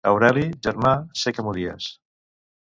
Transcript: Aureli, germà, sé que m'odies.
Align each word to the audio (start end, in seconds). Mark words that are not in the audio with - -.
Aureli, 0.09 0.45
germà, 0.67 0.93
sé 1.25 1.35
que 1.37 1.45
m'odies. 1.49 1.91